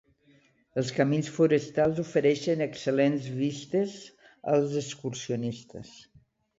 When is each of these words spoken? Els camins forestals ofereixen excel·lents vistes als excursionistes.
Els 0.81 0.87
camins 0.99 1.29
forestals 1.35 2.01
ofereixen 2.05 2.65
excel·lents 2.69 3.31
vistes 3.37 3.97
als 4.57 4.77
excursionistes. 4.87 5.99